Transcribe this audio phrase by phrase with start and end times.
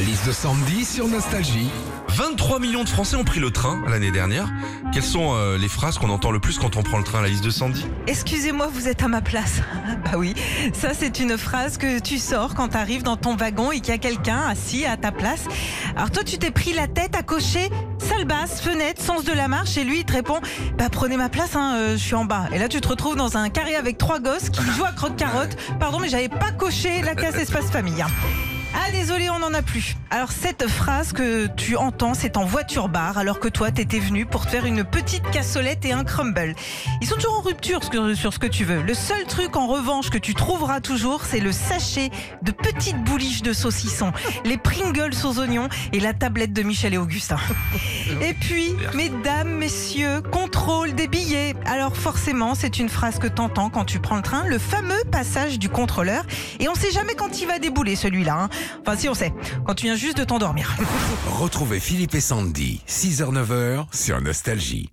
[0.00, 1.68] La liste de Sandy sur Nostalgie.
[2.08, 4.48] 23 millions de Français ont pris le train l'année dernière.
[4.94, 7.22] Quelles sont euh, les phrases qu'on entend le plus quand on prend le train à
[7.22, 7.84] la liste de Sandy?
[8.06, 9.60] Excusez-moi, vous êtes à ma place.
[10.04, 10.32] bah oui,
[10.72, 13.88] ça c'est une phrase que tu sors quand tu arrives dans ton wagon et qu'il
[13.88, 15.44] y a quelqu'un assis à ta place.
[15.94, 19.48] Alors toi, tu t'es pris la tête à cocher salle basse, fenêtre, sens de la
[19.48, 20.40] marche et lui il te répond
[20.78, 22.48] bah prenez ma place, hein, euh, je suis en bas.
[22.54, 25.58] Et là tu te retrouves dans un carré avec trois gosses qui jouent à croque-carotte.
[25.78, 28.02] Pardon, mais j'avais pas coché la case espace famille.
[28.74, 29.96] Ah désolé, on n'en a plus.
[30.10, 34.26] Alors cette phrase que tu entends, c'est en voiture bar, alors que toi t'étais venu
[34.26, 36.54] pour te faire une petite cassolette et un crumble.
[37.00, 37.80] Ils sont toujours en rupture
[38.14, 38.82] sur, ce que tu veux.
[38.82, 42.10] Le seul truc en revanche que tu trouveras toujours, c'est le sachet
[42.42, 44.12] de petites bouliches de saucisson,
[44.44, 47.38] les Pringles aux oignons et la tablette de Michel et Augustin.
[48.22, 51.08] Et puis, mesdames, messieurs, contrôle des
[51.66, 55.58] Alors forcément, c'est une phrase que t'entends quand tu prends le train, le fameux passage
[55.58, 56.24] du contrôleur.
[56.58, 58.42] Et on sait jamais quand il va débouler celui-là.
[58.42, 58.48] hein.
[58.80, 59.32] Enfin si on sait,
[59.66, 60.76] quand tu viens juste de t'endormir.
[61.38, 64.90] Retrouvez Philippe et Sandy, 6h-9h sur Nostalgie.